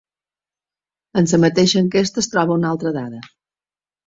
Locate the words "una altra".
2.63-2.95